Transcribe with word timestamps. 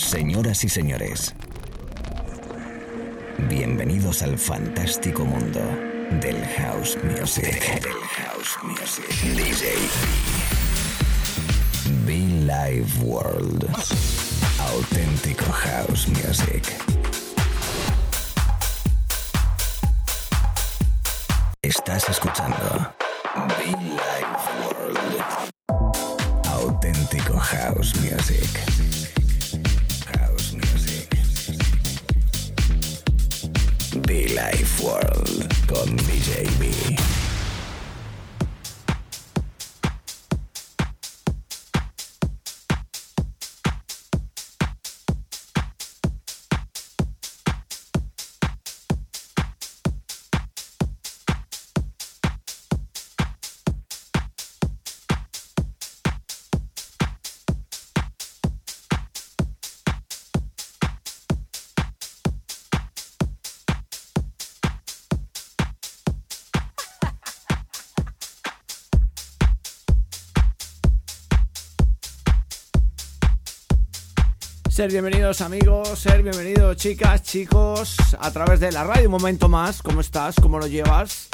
Señoras 0.00 0.64
y 0.64 0.68
señores, 0.70 1.34
bienvenidos 3.50 4.22
al 4.22 4.38
fantástico 4.38 5.26
mundo 5.26 5.60
del 6.22 6.42
house 6.56 6.96
music. 7.04 7.82
Del 7.82 7.92
house 8.16 8.58
music. 8.62 9.04
DJ 9.36 9.76
Be 12.06 12.16
Live 12.46 12.88
World. 13.02 13.68
Auténtico 14.72 15.44
house 15.52 16.08
music. 16.08 16.64
Estás 21.60 22.08
escuchando 22.08 22.94
Be 23.58 23.66
Live 23.66 24.38
World. 24.64 25.24
Auténtico 26.46 27.38
house 27.38 27.94
music. 28.00 28.99
Be 34.10 34.26
Life 34.34 34.82
World 34.82 35.46
con 35.68 35.94
B. 36.58 37.19
Ser 74.80 74.92
bienvenidos 74.92 75.42
amigos, 75.42 75.98
ser 75.98 76.22
bienvenidos 76.22 76.74
chicas, 76.78 77.22
chicos, 77.22 77.96
a 78.18 78.30
través 78.30 78.60
de 78.60 78.72
la 78.72 78.82
radio. 78.82 79.08
Un 79.08 79.12
momento 79.12 79.46
más, 79.46 79.82
¿cómo 79.82 80.00
estás? 80.00 80.36
¿Cómo 80.40 80.58
lo 80.58 80.66
llevas? 80.66 81.28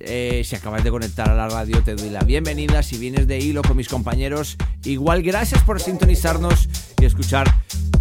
Eh, 0.00 0.42
si 0.44 0.56
acabas 0.56 0.82
de 0.82 0.90
conectar 0.90 1.30
a 1.30 1.36
la 1.36 1.48
radio, 1.48 1.80
te 1.84 1.94
doy 1.94 2.10
la 2.10 2.24
bienvenida. 2.24 2.82
Si 2.82 2.98
vienes 2.98 3.28
de 3.28 3.38
hilo 3.38 3.62
con 3.62 3.76
mis 3.76 3.88
compañeros, 3.88 4.56
igual 4.82 5.22
gracias 5.22 5.62
por 5.62 5.80
sintonizarnos 5.80 6.68
y 7.00 7.04
escuchar 7.04 7.46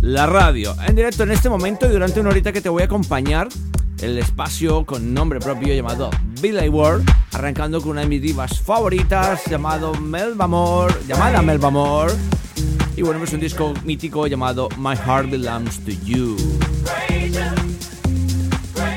la 0.02 0.26
radio 0.26 0.76
en 0.88 0.96
directo 0.96 1.22
en 1.22 1.32
este 1.32 1.48
momento 1.48 1.86
y 1.86 1.92
durante 1.92 2.20
una 2.20 2.32
horita 2.32 2.52
que 2.52 2.62
te 2.62 2.70
voy 2.70 2.82
a 2.82 2.86
acompañar. 2.86 3.50
El 4.02 4.18
espacio 4.18 4.84
con 4.84 5.14
nombre 5.14 5.40
propio 5.40 5.76
llamado 5.76 6.10
Billy 6.42 6.70
World, 6.70 7.08
arrancando 7.34 7.82
con 7.82 7.92
una 7.92 8.02
de 8.02 8.08
mis 8.08 8.22
divas 8.24 8.60
favoritas 8.60 9.46
llamado 9.46 9.94
Melba 9.94 10.48
Moore, 10.48 10.96
llamada 11.08 11.44
Melba 11.44 11.70
Moore. 11.70 12.16
Y 12.96 13.02
bueno, 13.02 13.24
es 13.24 13.34
un 13.34 13.40
disco 13.40 13.74
mítico 13.84 14.28
llamado 14.28 14.70
My 14.78 14.96
Heart 14.96 15.30
Belongs 15.30 15.80
to 15.86 15.92
You. 16.04 16.36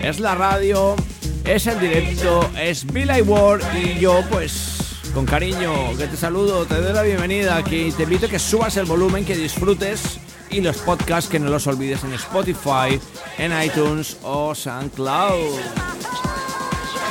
Es 0.02 0.20
la 0.20 0.34
radio, 0.34 0.96
es 1.44 1.66
el 1.66 1.80
directo, 1.80 2.50
es 2.60 2.84
Billy 2.84 3.22
Ward 3.22 3.62
y 3.76 3.98
yo 3.98 4.22
pues 4.30 4.98
con 5.14 5.24
cariño 5.26 5.96
que 5.96 6.08
te 6.08 6.16
saludo, 6.16 6.66
te 6.66 6.80
doy 6.80 6.92
la 6.92 7.02
bienvenida 7.02 7.56
aquí, 7.56 7.92
te 7.92 8.02
invito 8.02 8.26
a 8.26 8.28
que 8.28 8.38
subas 8.38 8.76
el 8.76 8.84
volumen, 8.84 9.24
que 9.24 9.36
disfrutes 9.36 10.18
y 10.50 10.60
los 10.60 10.78
podcasts 10.78 11.30
que 11.30 11.38
no 11.38 11.48
los 11.48 11.66
olvides 11.66 12.02
en 12.04 12.12
Spotify, 12.14 13.00
en 13.38 13.52
iTunes 13.62 14.16
o 14.22 14.54
SoundCloud. 14.54 15.56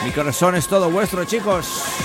Mi 0.04 0.12
corazón 0.12 0.56
es 0.56 0.68
todo 0.68 0.92
vuestro 0.92 1.24
chicos. 1.24 2.03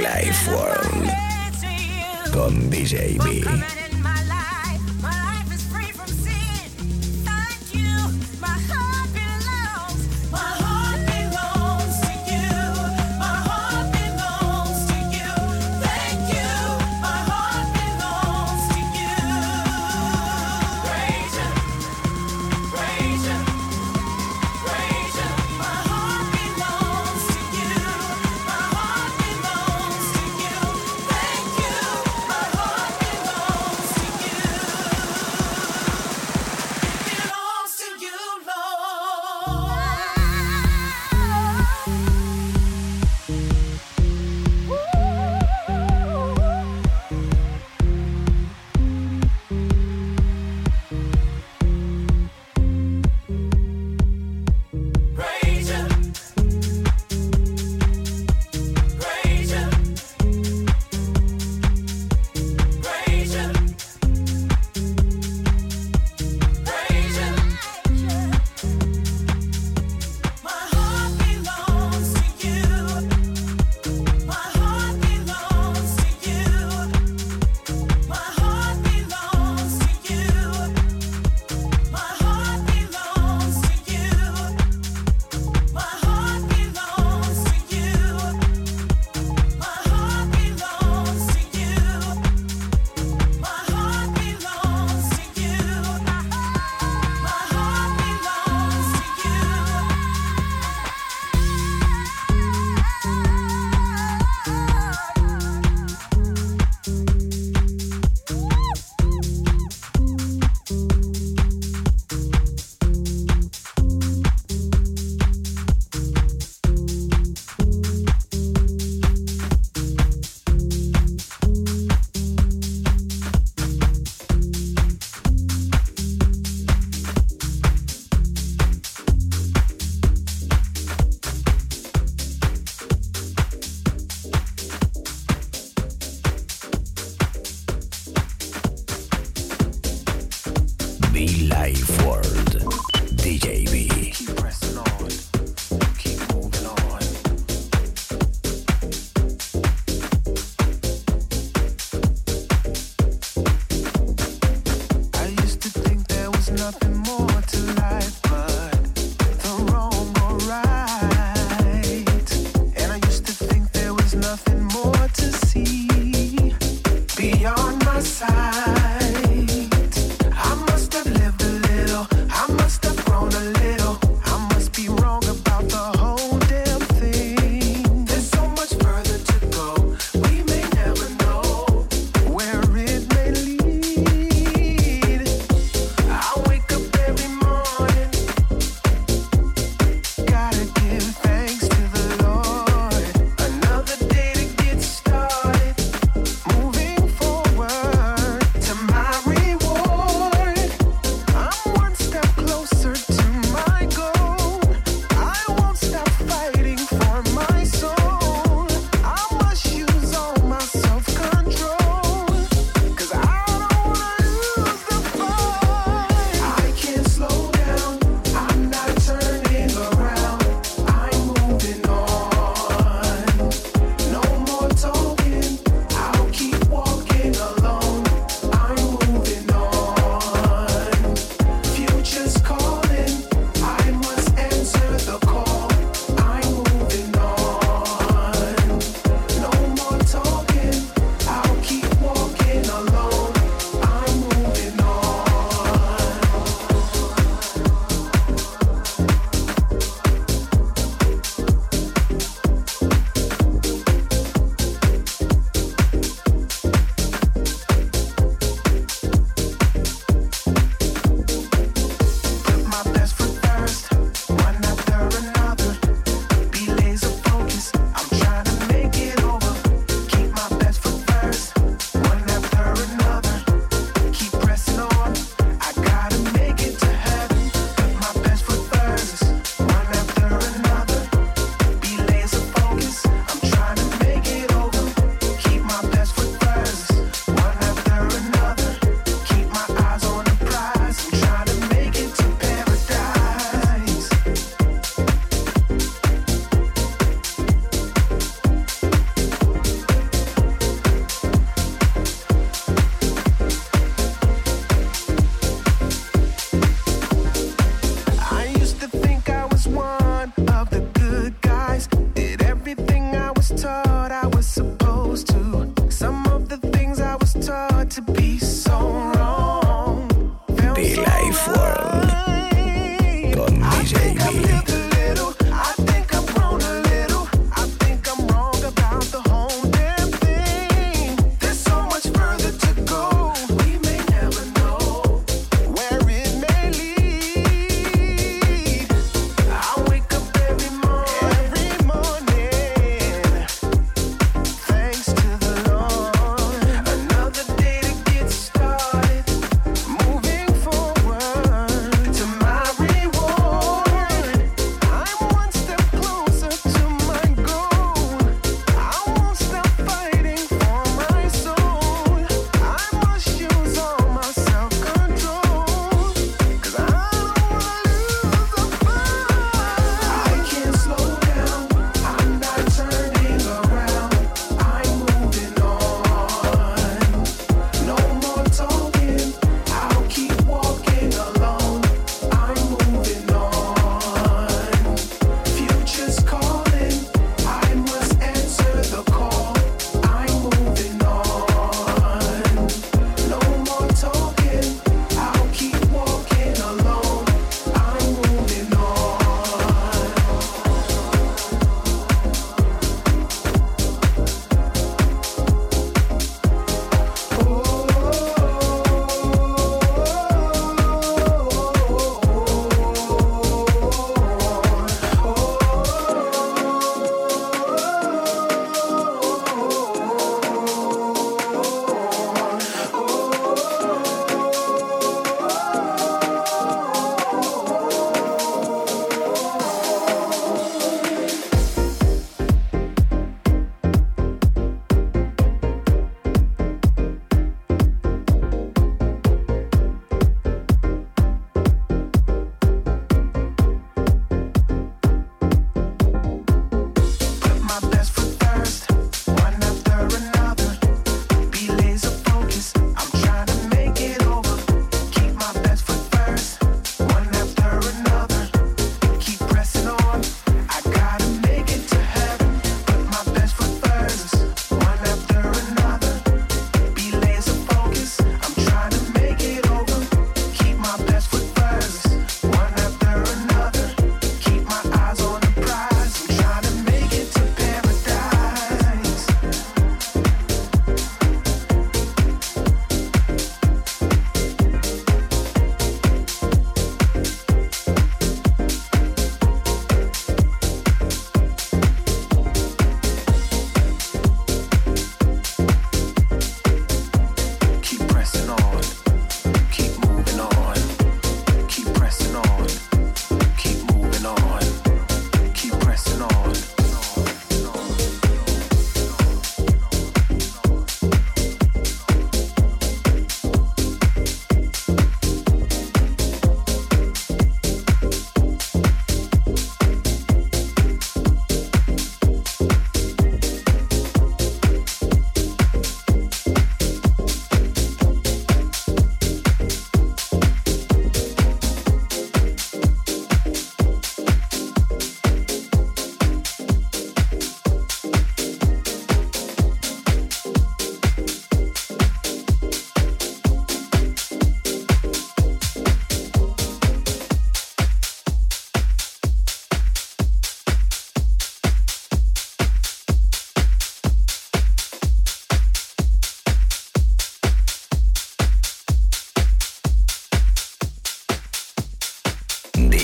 Life 0.00 0.50
World 0.50 1.10
con 2.32 2.70
DJ 2.70 3.18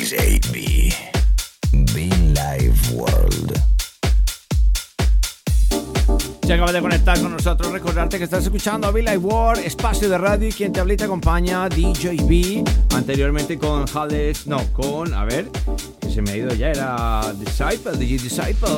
DJ 0.08 0.40
B. 0.52 0.94
Live 1.72 2.78
World. 2.92 3.60
Si 6.44 6.52
acabas 6.52 6.72
de 6.72 6.80
conectar 6.80 7.20
con 7.20 7.32
nosotros, 7.32 7.72
recordarte 7.72 8.16
que 8.16 8.22
estás 8.22 8.44
escuchando 8.44 8.86
a 8.86 8.92
Be 8.92 9.02
Live 9.02 9.16
World, 9.16 9.64
espacio 9.64 10.08
de 10.08 10.16
radio 10.16 10.48
y 10.48 10.52
quien 10.52 10.72
te 10.72 10.78
habla 10.78 10.94
y 10.94 10.96
te 10.96 11.02
acompaña, 11.02 11.68
DJ 11.68 12.18
B. 12.22 12.62
Anteriormente 12.94 13.58
con 13.58 13.84
Hades, 13.92 14.46
no, 14.46 14.72
con, 14.72 15.12
a 15.12 15.24
ver, 15.24 15.50
que 16.00 16.08
se 16.08 16.22
me 16.22 16.30
ha 16.30 16.36
ido 16.36 16.54
ya, 16.54 16.70
era 16.70 17.34
Disciple, 17.40 17.96
DJ 17.98 18.18
Disciple. 18.22 18.68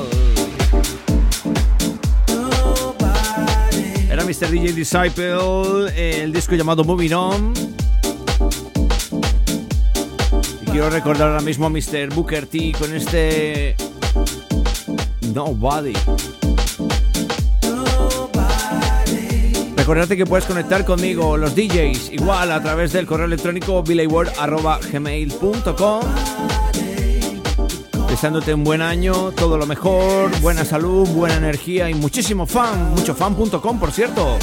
Era 4.11 4.25
Mr. 4.25 4.51
DJ 4.51 4.73
Disciple, 4.73 6.23
el 6.23 6.33
disco 6.33 6.55
llamado 6.55 6.85
Moving 6.85 7.13
On 7.13 7.78
quiero 10.79 10.91
recordar 10.91 11.31
ahora 11.31 11.41
mismo 11.41 11.67
a 11.67 11.71
Mr. 11.71 12.15
Booker 12.15 12.47
T 12.47 12.73
con 12.79 12.95
este 12.95 13.75
Nobody. 15.35 15.93
Recordarte 19.77 20.17
que 20.17 20.25
puedes 20.25 20.45
conectar 20.45 20.85
conmigo, 20.85 21.37
los 21.37 21.57
DJs, 21.57 22.13
igual 22.13 22.53
a 22.53 22.63
través 22.63 22.93
del 22.93 23.07
correo 23.07 23.27
electrónico 23.27 23.83
billyworld.gmail.com 23.83 26.03
Deseándote 28.09 28.55
un 28.55 28.63
buen 28.63 28.81
año, 28.81 29.33
todo 29.33 29.59
lo 29.59 29.67
mejor, 29.67 30.31
buena 30.41 30.65
salud, 30.65 31.09
buena 31.09 31.39
energía 31.39 31.91
y 31.91 31.95
muchísimo 31.95 32.47
fan, 32.47 32.93
muchofan.com 32.93 33.81
por 33.81 33.91
cierto. 33.91 34.39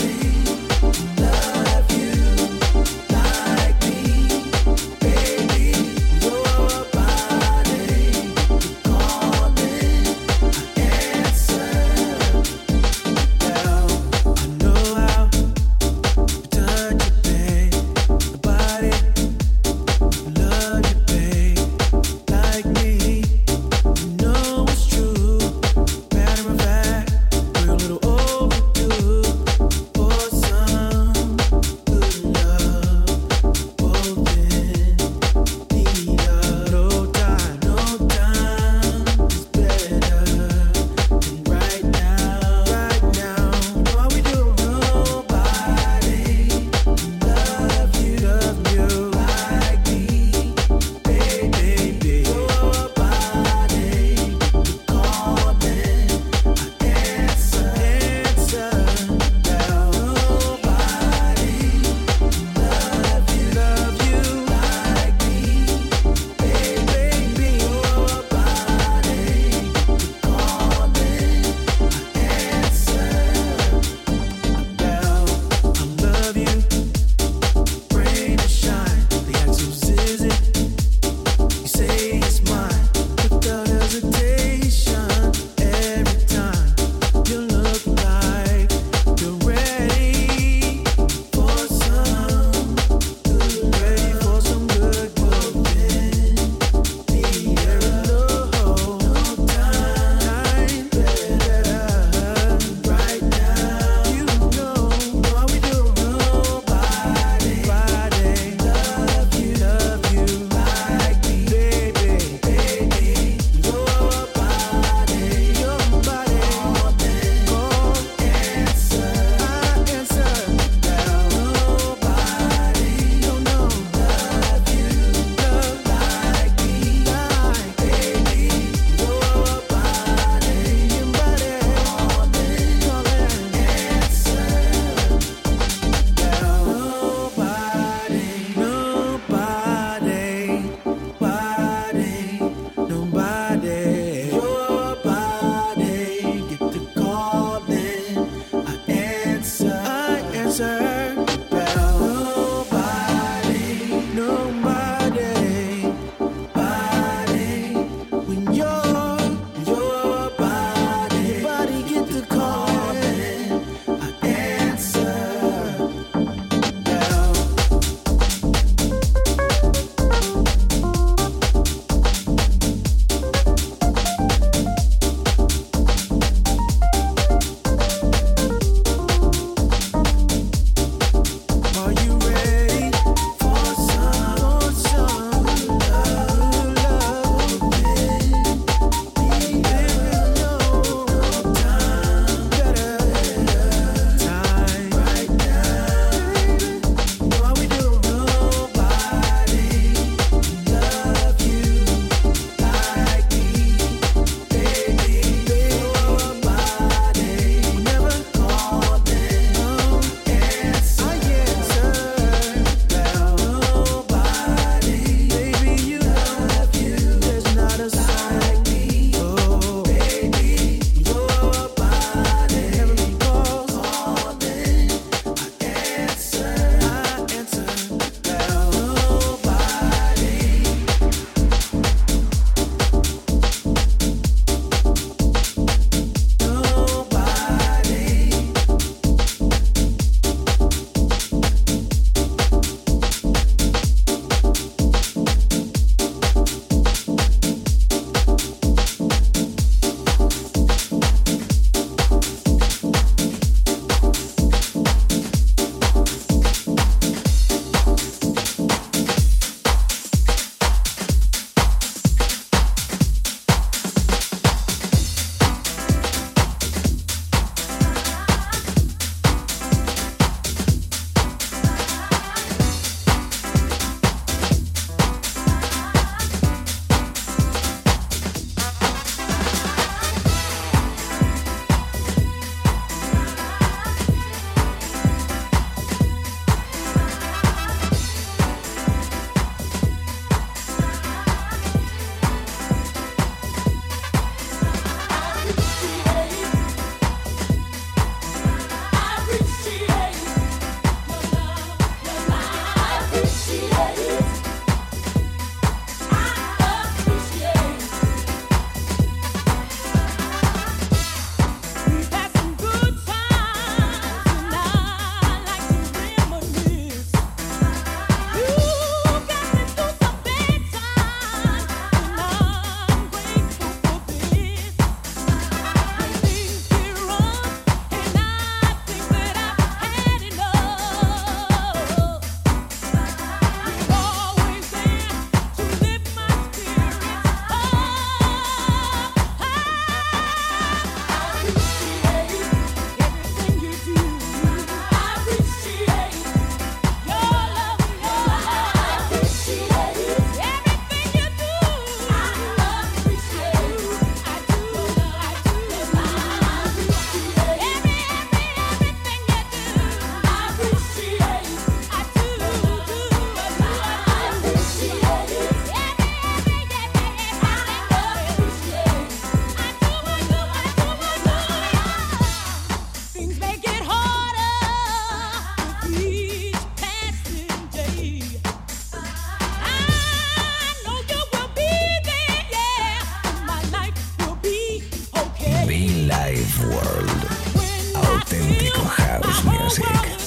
Music. 389.65 390.25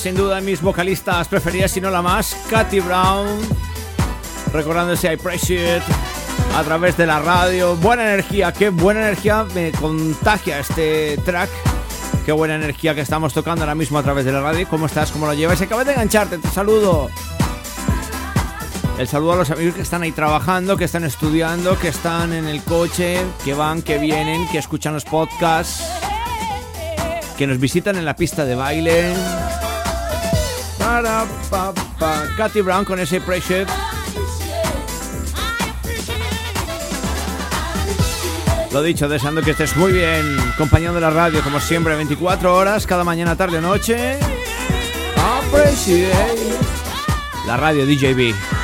Sin 0.00 0.14
duda, 0.14 0.40
mis 0.40 0.62
vocalistas 0.62 1.28
preferidas, 1.28 1.70
si 1.70 1.80
no 1.80 1.90
la 1.90 2.00
más, 2.00 2.34
Katy 2.48 2.80
Brown. 2.80 3.38
Recordando 4.50 4.94
ese 4.94 5.08
I 5.08 5.14
Appreciate 5.14 5.82
a 6.56 6.62
través 6.64 6.96
de 6.96 7.06
la 7.06 7.18
radio. 7.18 7.76
Buena 7.76 8.04
energía, 8.04 8.50
qué 8.52 8.70
buena 8.70 9.00
energía 9.00 9.44
me 9.54 9.72
contagia 9.72 10.58
este 10.58 11.18
track. 11.18 11.50
Qué 12.24 12.32
buena 12.32 12.54
energía 12.54 12.94
que 12.94 13.02
estamos 13.02 13.34
tocando 13.34 13.62
ahora 13.62 13.74
mismo 13.74 13.98
a 13.98 14.02
través 14.02 14.24
de 14.24 14.32
la 14.32 14.40
radio. 14.40 14.66
¿Cómo 14.68 14.86
estás? 14.86 15.10
¿Cómo 15.10 15.26
lo 15.26 15.34
llevas? 15.34 15.60
Acabas 15.60 15.84
de 15.84 15.92
engancharte, 15.92 16.38
te 16.38 16.48
saludo. 16.48 17.10
El 18.98 19.06
saludo 19.06 19.32
a 19.32 19.36
los 19.36 19.50
amigos 19.50 19.74
que 19.74 19.82
están 19.82 20.02
ahí 20.02 20.12
trabajando, 20.12 20.78
que 20.78 20.84
están 20.84 21.04
estudiando, 21.04 21.78
que 21.78 21.88
están 21.88 22.32
en 22.32 22.46
el 22.46 22.62
coche, 22.62 23.18
que 23.44 23.52
van, 23.52 23.82
que 23.82 23.98
vienen, 23.98 24.48
que 24.48 24.58
escuchan 24.58 24.94
los 24.94 25.04
podcasts, 25.04 25.84
que 27.36 27.46
nos 27.46 27.58
visitan 27.58 27.96
en 27.96 28.06
la 28.06 28.16
pista 28.16 28.46
de 28.46 28.54
baile. 28.54 29.69
Para, 30.90 31.24
pa. 31.48 31.72
Katy 32.36 32.62
Brown 32.62 32.84
con 32.84 32.98
ese 32.98 33.20
pressure. 33.20 33.64
Lo 38.72 38.82
dicho, 38.82 39.08
deseando 39.08 39.40
que 39.40 39.52
estés 39.52 39.76
muy 39.76 39.92
bien, 39.92 40.36
compañero 40.58 40.92
de 40.92 41.00
la 41.00 41.10
radio, 41.10 41.42
como 41.42 41.60
siempre, 41.60 41.94
24 41.94 42.56
horas, 42.56 42.88
cada 42.88 43.04
mañana, 43.04 43.36
tarde 43.36 43.60
noche. 43.60 44.18
Appreciate. 45.16 46.58
La 47.46 47.56
radio 47.56 47.86
DJB. 47.86 48.59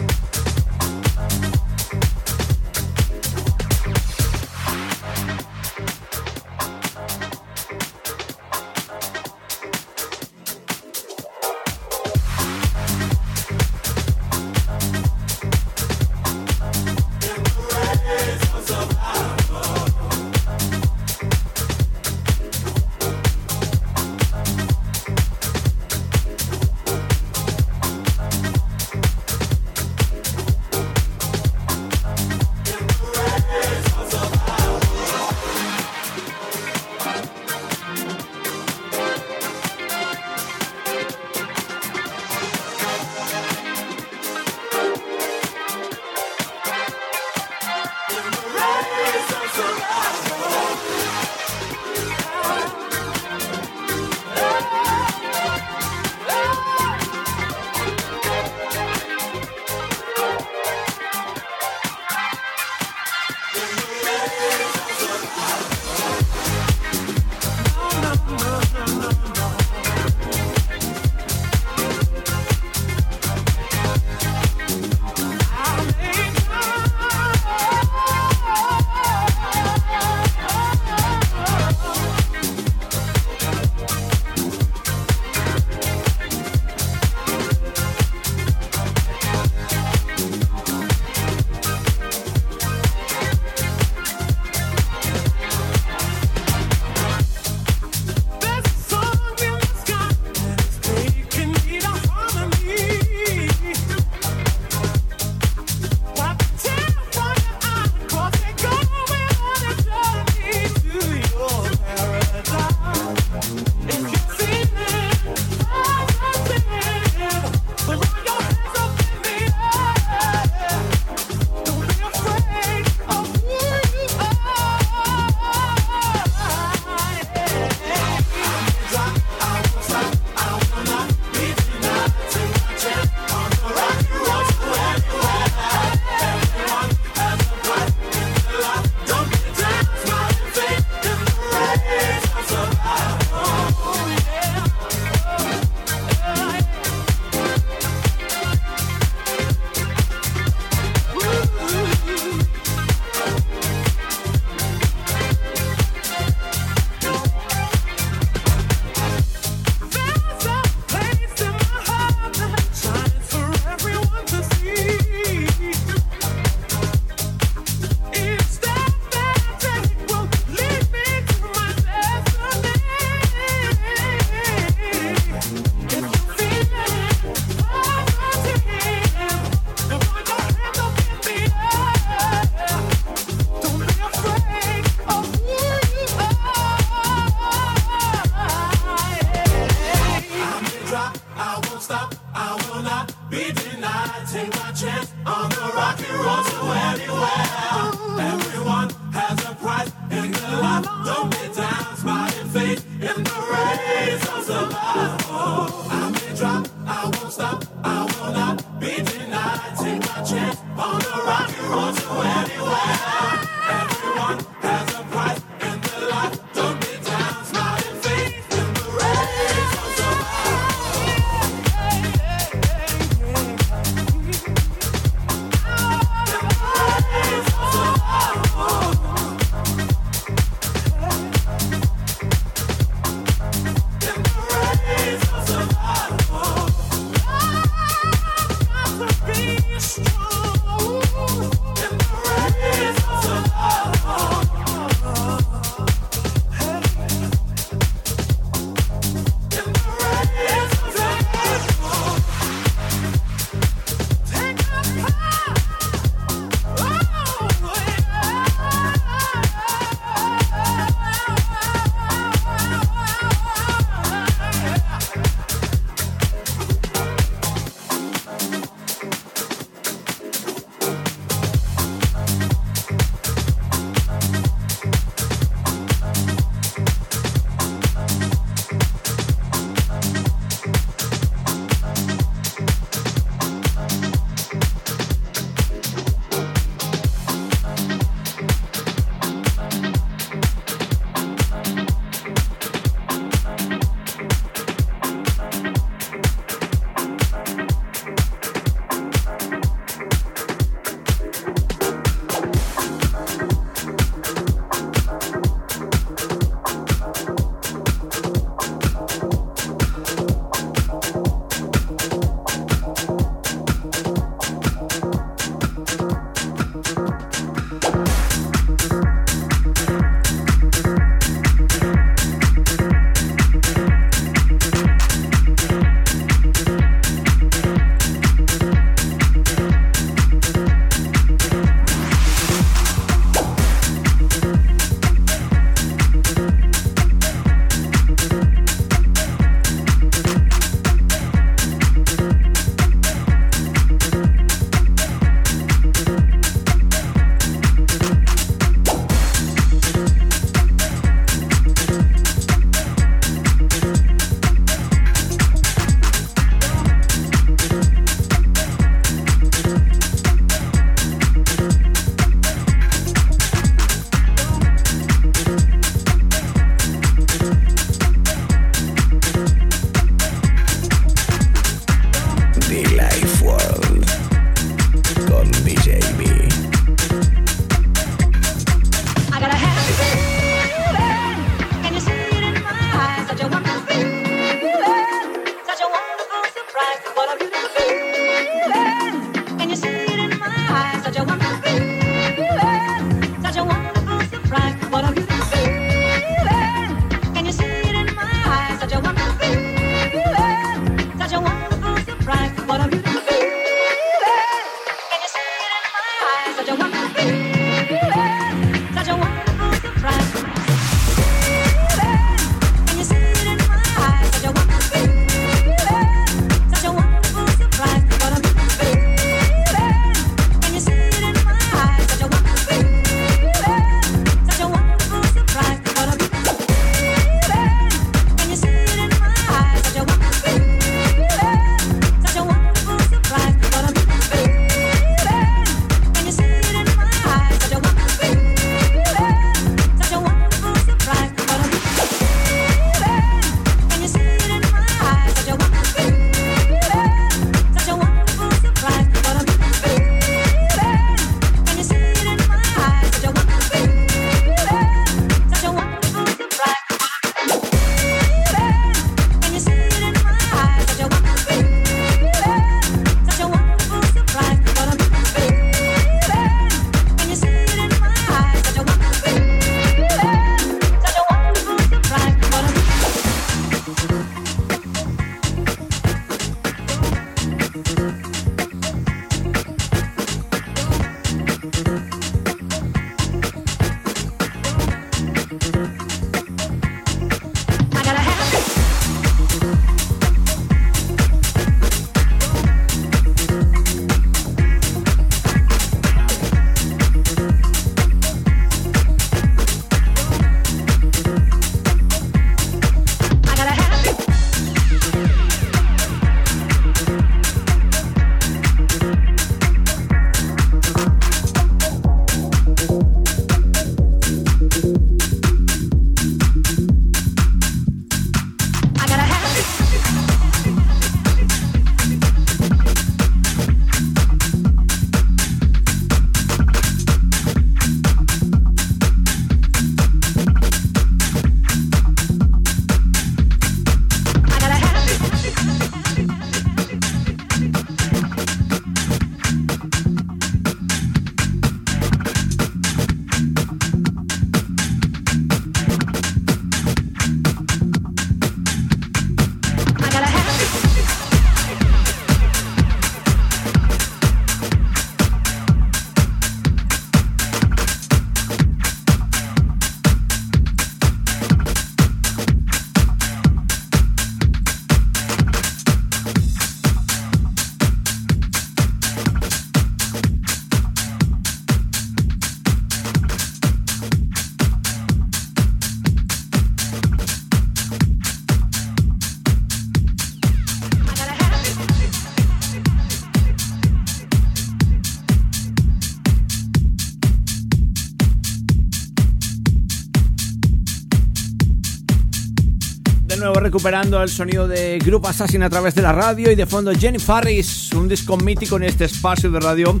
Recuperando 593.74 594.22
el 594.22 594.28
sonido 594.28 594.68
de 594.68 595.00
Grupo 595.00 595.26
Assassin 595.26 595.60
a 595.64 595.68
través 595.68 595.96
de 595.96 596.02
la 596.02 596.12
radio 596.12 596.48
y 596.48 596.54
de 596.54 596.64
fondo 596.64 596.92
Jenny 596.92 597.18
Farris, 597.18 597.90
un 597.94 598.06
disco 598.06 598.36
mítico 598.36 598.76
en 598.76 598.84
este 598.84 599.06
espacio 599.06 599.50
de 599.50 599.58
radio 599.58 600.00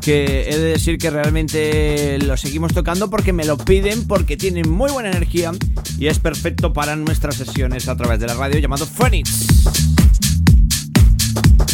que 0.00 0.48
he 0.48 0.56
de 0.56 0.70
decir 0.74 0.98
que 0.98 1.10
realmente 1.10 2.16
lo 2.20 2.36
seguimos 2.36 2.72
tocando 2.72 3.10
porque 3.10 3.32
me 3.32 3.44
lo 3.44 3.58
piden, 3.58 4.06
porque 4.06 4.36
tiene 4.36 4.62
muy 4.62 4.92
buena 4.92 5.10
energía 5.10 5.50
y 5.98 6.06
es 6.06 6.20
perfecto 6.20 6.72
para 6.72 6.94
nuestras 6.94 7.34
sesiones 7.34 7.88
a 7.88 7.96
través 7.96 8.20
de 8.20 8.28
la 8.28 8.34
radio 8.34 8.60
llamado 8.60 8.86
Phoenix. 8.86 9.48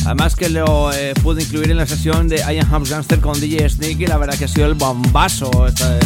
Además 0.06 0.36
que 0.36 0.48
lo 0.48 0.94
eh, 0.94 1.12
pude 1.22 1.42
incluir 1.42 1.70
en 1.70 1.76
la 1.76 1.86
sesión 1.86 2.26
de 2.26 2.38
Ian 2.38 2.66
House 2.70 2.88
Gangster 2.88 3.20
con 3.20 3.38
DJ 3.38 3.68
Snake 3.68 3.98
y 3.98 4.06
la 4.06 4.16
verdad 4.16 4.38
que 4.38 4.46
ha 4.46 4.48
sido 4.48 4.66
el 4.66 4.74
bombazo 4.74 5.66
esta, 5.66 5.98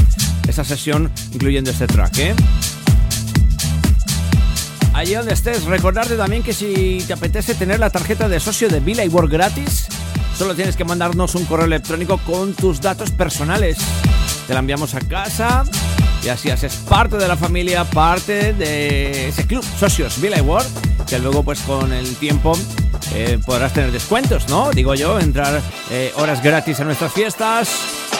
esa 0.48 0.64
sesión 0.64 1.12
incluyendo 1.32 1.70
este 1.70 1.86
track, 1.86 2.18
¿eh? 2.18 2.34
Allí 4.98 5.14
donde 5.14 5.32
estés, 5.32 5.62
recordarte 5.62 6.16
también 6.16 6.42
que 6.42 6.52
si 6.52 6.98
te 7.06 7.12
apetece 7.12 7.54
tener 7.54 7.78
la 7.78 7.88
tarjeta 7.88 8.28
de 8.28 8.40
socio 8.40 8.68
de 8.68 8.80
Villa 8.80 9.04
y 9.04 9.08
Work 9.08 9.30
gratis, 9.30 9.86
solo 10.36 10.56
tienes 10.56 10.74
que 10.74 10.84
mandarnos 10.84 11.36
un 11.36 11.44
correo 11.44 11.66
electrónico 11.66 12.18
con 12.18 12.52
tus 12.52 12.80
datos 12.80 13.12
personales. 13.12 13.78
Te 14.48 14.54
la 14.54 14.58
enviamos 14.58 14.96
a 14.96 15.00
casa 15.00 15.62
y 16.24 16.30
así 16.30 16.50
haces 16.50 16.74
parte 16.88 17.16
de 17.16 17.28
la 17.28 17.36
familia, 17.36 17.84
parte 17.84 18.52
de 18.54 19.28
ese 19.28 19.46
club 19.46 19.64
socios 19.78 20.20
Villa 20.20 20.38
y 20.38 20.40
Work, 20.40 20.66
que 21.06 21.20
luego 21.20 21.44
pues 21.44 21.60
con 21.60 21.92
el 21.92 22.16
tiempo 22.16 22.58
eh, 23.14 23.38
podrás 23.46 23.72
tener 23.72 23.92
descuentos, 23.92 24.48
¿no? 24.48 24.72
Digo 24.72 24.96
yo, 24.96 25.20
entrar 25.20 25.62
eh, 25.92 26.12
horas 26.16 26.42
gratis 26.42 26.80
a 26.80 26.84
nuestras 26.84 27.12
fiestas, 27.12 27.68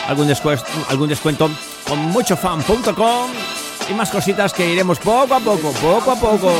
algún, 0.06 0.28
descuento, 0.28 0.64
algún 0.88 1.08
descuento 1.08 1.50
con 1.88 1.98
muchofan.com 1.98 3.57
y 3.88 3.94
más 3.94 4.10
cositas 4.10 4.52
que 4.52 4.70
iremos 4.70 4.98
poco 4.98 5.34
a 5.34 5.40
poco, 5.40 5.72
poco 5.72 6.10
a 6.12 6.16
poco. 6.16 6.52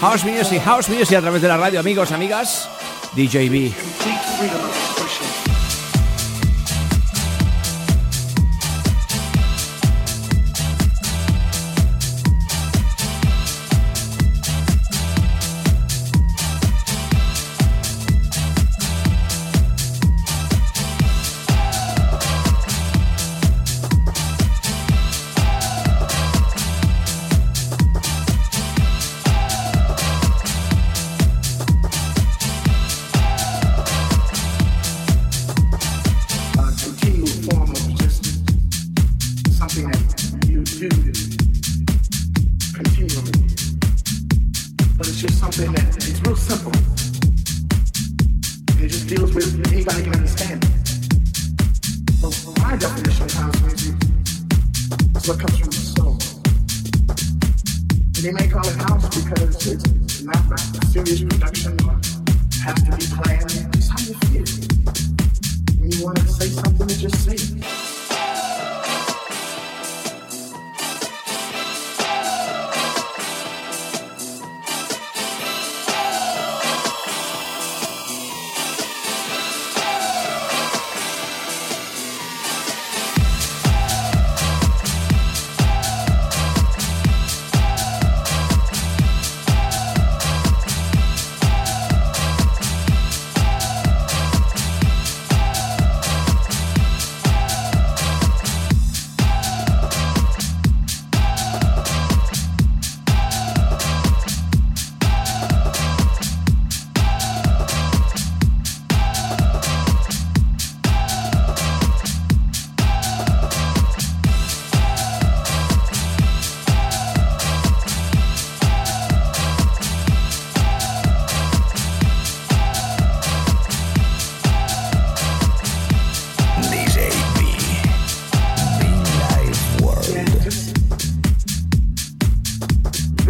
House 0.00 0.24
Music, 0.24 0.62
House 0.62 0.88
Music 0.88 1.18
a 1.18 1.20
través 1.20 1.42
de 1.42 1.48
la 1.48 1.56
radio, 1.56 1.80
amigos, 1.80 2.12
amigas. 2.12 2.68
DJB. 3.14 3.74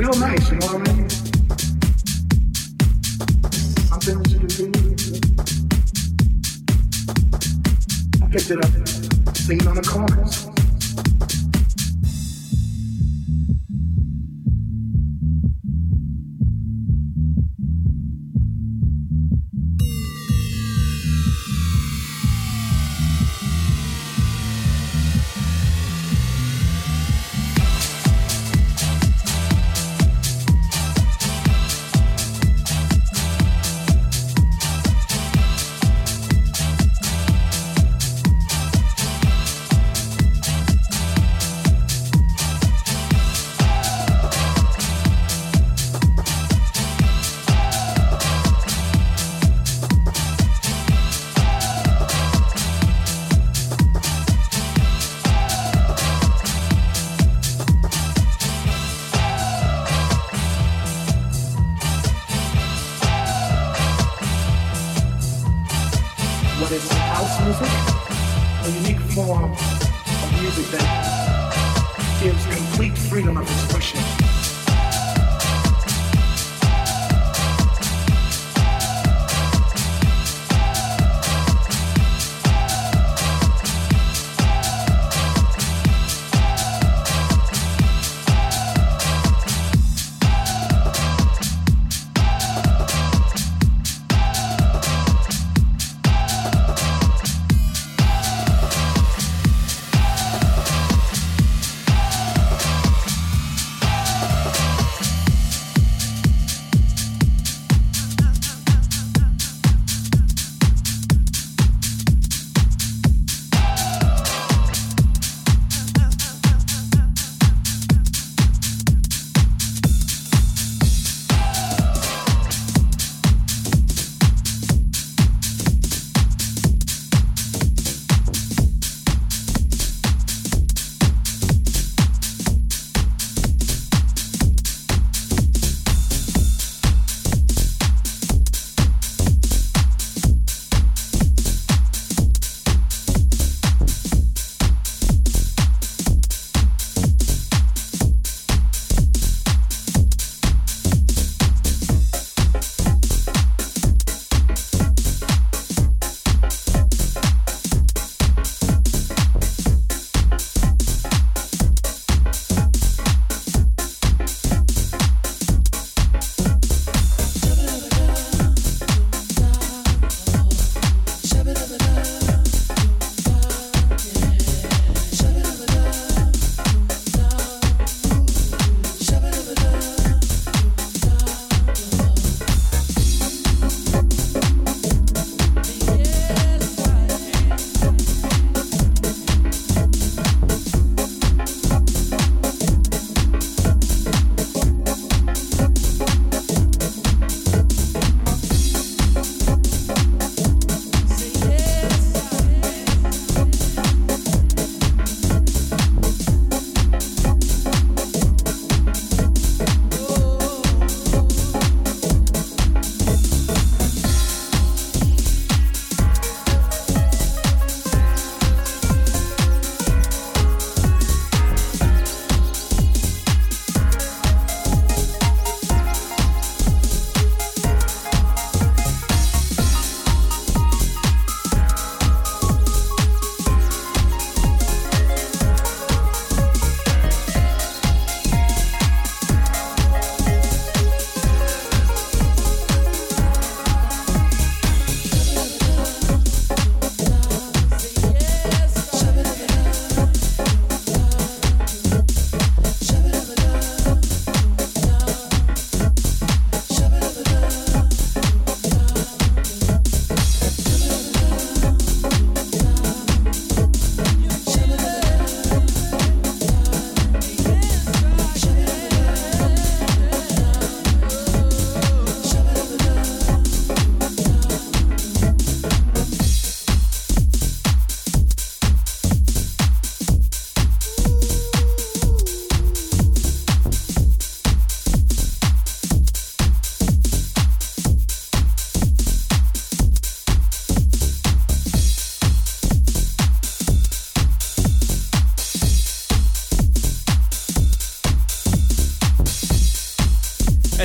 Real 0.00 0.18
nice, 0.18 0.50
you 0.50 0.56
know 0.56 0.66
what 0.66 0.88
I 0.88 0.92
mean? 0.94 1.10
Something 3.90 4.24
you 4.30 4.38
can 4.38 4.48
do. 4.48 4.70
I 8.22 8.30
picked 8.30 8.50
it 8.50 8.64
up, 8.64 9.36
singing 9.36 9.68
on 9.68 9.74
the 9.74 9.82
chorus. 9.82 10.49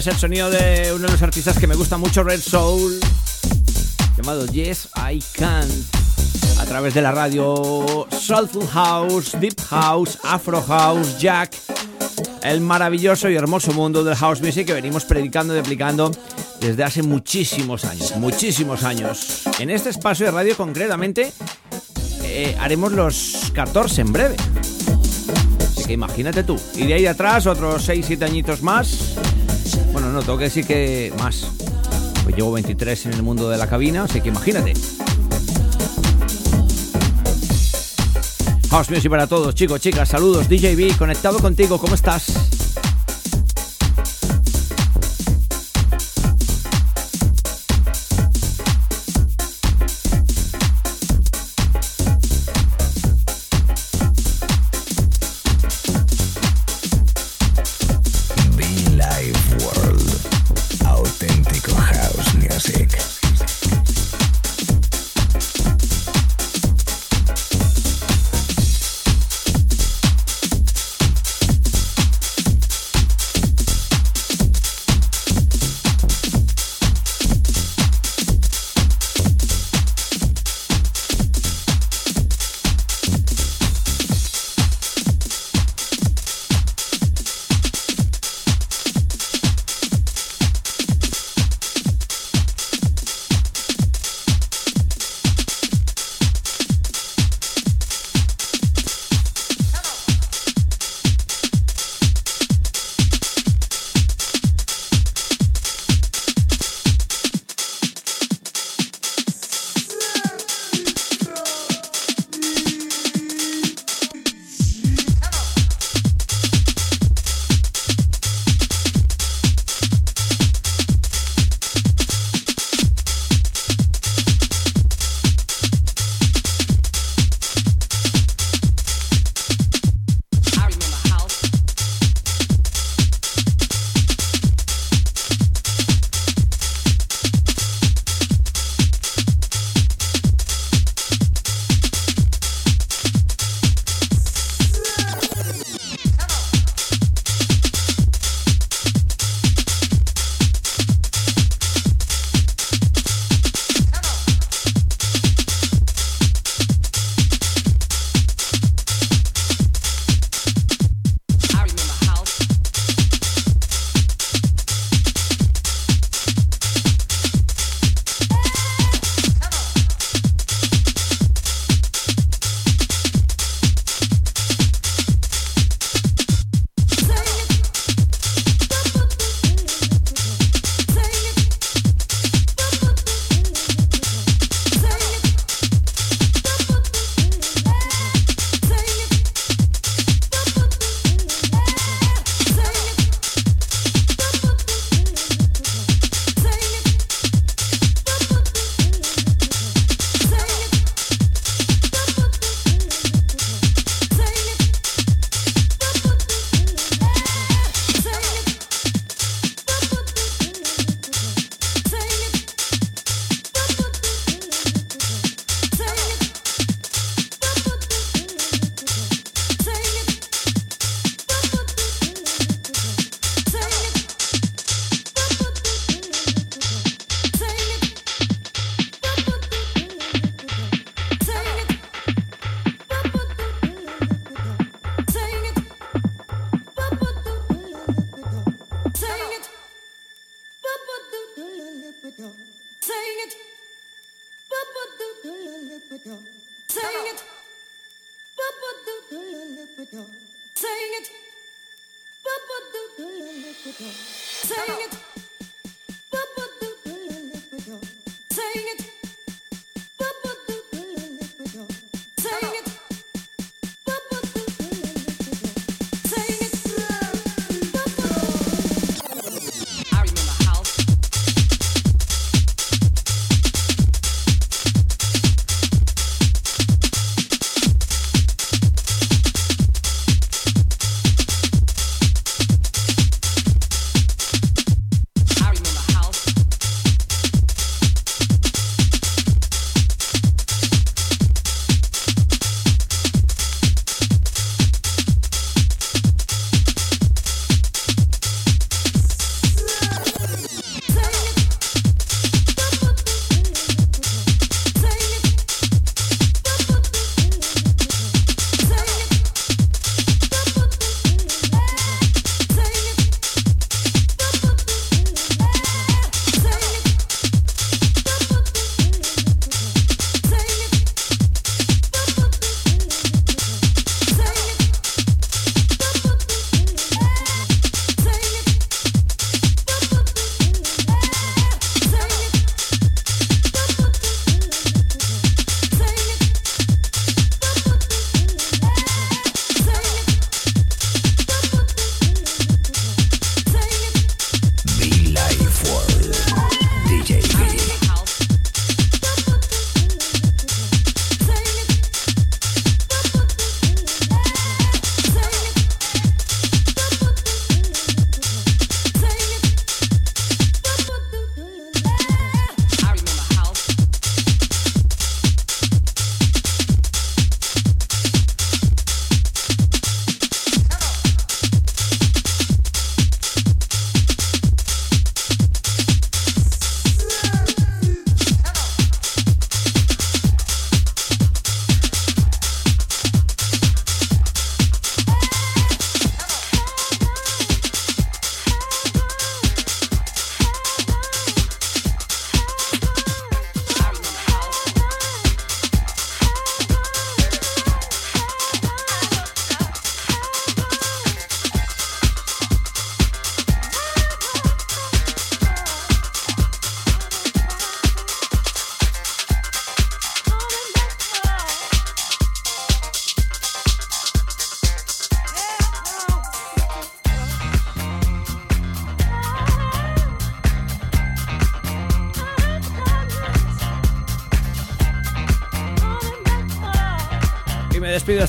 Es 0.05 0.13
el 0.13 0.19
sonido 0.19 0.51
de 0.51 0.93
uno 0.93 1.07
de 1.07 1.13
los 1.13 1.21
artistas 1.23 1.57
que 1.57 1.65
me 1.65 1.73
gusta 1.73 1.97
mucho, 1.97 2.23
Red 2.23 2.39
Soul, 2.39 2.99
llamado 4.15 4.45
Yes 4.45 4.87
I 4.95 5.19
Can, 5.35 5.67
a 6.59 6.65
través 6.65 6.93
de 6.93 7.01
la 7.01 7.11
radio 7.11 8.07
Soulful 8.11 8.67
House, 8.67 9.35
Deep 9.39 9.59
House, 9.67 10.19
Afro 10.23 10.61
House, 10.61 11.17
Jack, 11.17 11.55
el 12.43 12.61
maravilloso 12.61 13.31
y 13.31 13.35
hermoso 13.35 13.73
mundo 13.73 14.03
del 14.03 14.15
house 14.15 14.41
music 14.41 14.67
que 14.67 14.73
venimos 14.73 15.05
predicando 15.05 15.55
y 15.55 15.59
aplicando 15.59 16.11
desde 16.59 16.83
hace 16.83 17.01
muchísimos 17.01 17.83
años, 17.83 18.15
muchísimos 18.17 18.83
años. 18.83 19.41
En 19.57 19.71
este 19.71 19.89
espacio 19.89 20.27
de 20.27 20.31
radio 20.33 20.55
concretamente 20.55 21.33
eh, 22.21 22.55
haremos 22.59 22.91
los 22.91 23.51
14 23.55 24.01
en 24.01 24.13
breve. 24.13 24.35
Así 25.61 25.83
que 25.83 25.93
imagínate 25.93 26.43
tú. 26.43 26.59
Y 26.75 26.85
de 26.85 26.93
ahí 26.93 27.07
atrás 27.07 27.47
otros 27.47 27.89
6-7 27.89 28.23
añitos 28.23 28.61
más. 28.61 29.15
No, 30.15 30.21
tengo 30.21 30.37
que 30.37 30.45
que 30.63 31.13
más. 31.19 31.45
Pues 32.23 32.37
llevo 32.37 32.53
23 32.53 33.07
en 33.07 33.13
el 33.15 33.21
mundo 33.21 33.49
de 33.49 33.57
la 33.57 33.67
cabina, 33.67 34.03
así 34.03 34.21
que 34.21 34.29
imagínate. 34.29 34.71
House 38.69 38.89
Music 38.89 39.09
para 39.09 39.27
todos, 39.27 39.53
chicos, 39.53 39.81
chicas, 39.81 40.07
saludos, 40.07 40.47
DJB, 40.47 40.97
conectado 40.97 41.39
contigo, 41.39 41.77
¿cómo 41.77 41.95
estás? 41.95 42.54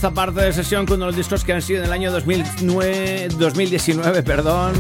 esta 0.06 0.14
parte 0.14 0.40
de 0.40 0.52
sesión 0.52 0.86
con 0.86 0.98
uno 0.98 1.06
de 1.06 1.10
los 1.10 1.16
discos 1.16 1.42
que 1.42 1.52
han 1.52 1.60
sido 1.60 1.80
en 1.80 1.86
el 1.86 1.92
año 1.92 2.12
2009, 2.12 3.28
2019, 3.36 4.22
perdón, 4.22 4.74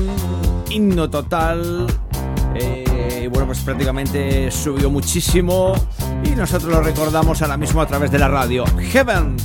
himno 0.70 1.10
total. 1.10 1.84
Eh, 2.54 3.28
bueno, 3.32 3.46
pues 3.46 3.58
prácticamente 3.58 4.52
subió 4.52 4.88
muchísimo 4.88 5.74
y 6.22 6.28
nosotros 6.30 6.70
lo 6.70 6.80
recordamos 6.80 7.42
ahora 7.42 7.56
mismo 7.56 7.80
a 7.80 7.86
través 7.88 8.12
de 8.12 8.20
la 8.20 8.28
radio. 8.28 8.64
Heaven, 8.92 9.36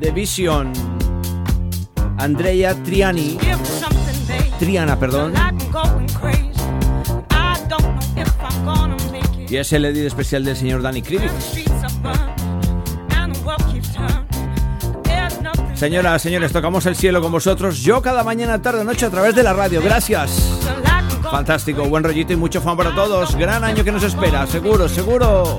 The 0.00 0.10
Vision, 0.10 0.70
Andrea 2.18 2.74
Triani, 2.74 3.38
Triana, 4.58 4.98
perdón. 4.98 5.32
Y 9.48 9.56
es 9.56 9.72
el 9.72 9.86
edit 9.86 10.04
especial 10.04 10.44
del 10.44 10.56
señor 10.56 10.82
Danny 10.82 11.00
Krivitz. 11.00 11.59
Señoras, 15.80 16.20
señores, 16.20 16.52
tocamos 16.52 16.84
el 16.84 16.94
cielo 16.94 17.22
con 17.22 17.32
vosotros. 17.32 17.78
Yo 17.78 18.02
cada 18.02 18.22
mañana, 18.22 18.60
tarde, 18.60 18.84
noche 18.84 19.06
a 19.06 19.10
través 19.10 19.34
de 19.34 19.42
la 19.42 19.54
radio. 19.54 19.80
Gracias. 19.80 20.60
Fantástico, 21.22 21.86
buen 21.86 22.04
rollito 22.04 22.34
y 22.34 22.36
mucho 22.36 22.60
fan 22.60 22.76
para 22.76 22.94
todos. 22.94 23.34
Gran 23.34 23.64
año 23.64 23.82
que 23.82 23.90
nos 23.90 24.02
espera, 24.02 24.46
seguro, 24.46 24.90
seguro. 24.90 25.58